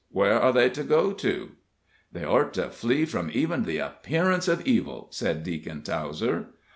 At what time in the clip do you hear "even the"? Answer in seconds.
3.35-3.77